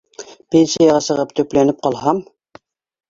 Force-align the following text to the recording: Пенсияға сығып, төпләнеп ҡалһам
Пенсияға 0.53 1.03
сығып, 1.09 1.35
төпләнеп 1.41 1.85
ҡалһам 1.87 2.25